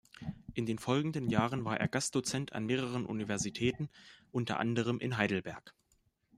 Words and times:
In 0.55 0.65
den 0.65 0.79
folgenden 0.79 1.29
Jahren 1.29 1.63
war 1.63 1.79
er 1.79 1.87
Gastdozent 1.87 2.53
an 2.53 2.65
mehreren 2.65 3.05
Universitäten, 3.05 3.87
unter 4.31 4.59
anderem 4.59 4.99
in 4.99 5.15
Heidelberg. 5.17 5.75